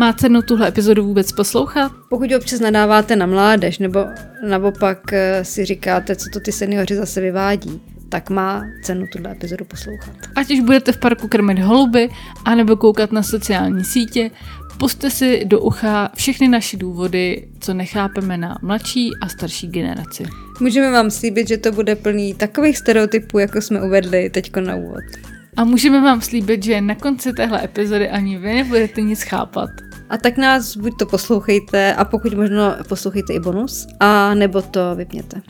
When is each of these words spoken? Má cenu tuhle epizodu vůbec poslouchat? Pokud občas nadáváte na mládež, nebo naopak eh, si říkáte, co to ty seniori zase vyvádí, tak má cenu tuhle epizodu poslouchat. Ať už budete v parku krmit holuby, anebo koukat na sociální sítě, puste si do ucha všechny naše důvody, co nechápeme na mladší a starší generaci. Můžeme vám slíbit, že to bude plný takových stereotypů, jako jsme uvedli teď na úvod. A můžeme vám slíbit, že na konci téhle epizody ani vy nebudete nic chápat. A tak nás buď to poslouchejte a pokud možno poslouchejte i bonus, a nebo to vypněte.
Má 0.00 0.12
cenu 0.12 0.42
tuhle 0.42 0.68
epizodu 0.68 1.04
vůbec 1.04 1.32
poslouchat? 1.32 1.92
Pokud 2.08 2.32
občas 2.36 2.60
nadáváte 2.60 3.16
na 3.16 3.26
mládež, 3.26 3.78
nebo 3.78 4.06
naopak 4.48 5.12
eh, 5.12 5.44
si 5.44 5.64
říkáte, 5.64 6.16
co 6.16 6.30
to 6.32 6.40
ty 6.40 6.52
seniori 6.52 6.96
zase 6.96 7.20
vyvádí, 7.20 7.80
tak 8.08 8.30
má 8.30 8.62
cenu 8.82 9.06
tuhle 9.12 9.32
epizodu 9.32 9.64
poslouchat. 9.64 10.14
Ať 10.36 10.50
už 10.50 10.60
budete 10.60 10.92
v 10.92 10.98
parku 10.98 11.28
krmit 11.28 11.58
holuby, 11.58 12.08
anebo 12.44 12.76
koukat 12.76 13.12
na 13.12 13.22
sociální 13.22 13.84
sítě, 13.84 14.30
puste 14.78 15.10
si 15.10 15.44
do 15.44 15.60
ucha 15.60 16.10
všechny 16.16 16.48
naše 16.48 16.76
důvody, 16.76 17.48
co 17.60 17.74
nechápeme 17.74 18.36
na 18.36 18.58
mladší 18.62 19.10
a 19.22 19.28
starší 19.28 19.68
generaci. 19.68 20.24
Můžeme 20.60 20.90
vám 20.90 21.10
slíbit, 21.10 21.48
že 21.48 21.58
to 21.58 21.72
bude 21.72 21.96
plný 21.96 22.34
takových 22.34 22.78
stereotypů, 22.78 23.38
jako 23.38 23.60
jsme 23.60 23.82
uvedli 23.82 24.30
teď 24.30 24.56
na 24.56 24.76
úvod. 24.76 25.04
A 25.56 25.64
můžeme 25.64 26.00
vám 26.00 26.20
slíbit, 26.20 26.62
že 26.64 26.80
na 26.80 26.94
konci 26.94 27.32
téhle 27.32 27.64
epizody 27.64 28.08
ani 28.08 28.38
vy 28.38 28.54
nebudete 28.54 29.00
nic 29.00 29.22
chápat. 29.22 29.70
A 30.10 30.18
tak 30.18 30.38
nás 30.38 30.76
buď 30.76 30.98
to 30.98 31.06
poslouchejte 31.06 31.94
a 31.94 32.04
pokud 32.04 32.34
možno 32.34 32.76
poslouchejte 32.88 33.32
i 33.32 33.40
bonus, 33.40 33.86
a 34.00 34.34
nebo 34.34 34.62
to 34.62 34.94
vypněte. 34.94 35.42